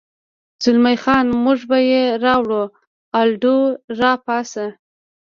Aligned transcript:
زلمی 0.63 0.95
خان: 1.03 1.25
موږ 1.43 1.59
به 1.69 1.77
یې 1.91 2.03
راوړو، 2.23 2.63
الډو، 3.19 3.57
را 3.99 4.11
پاڅه. 4.25 4.65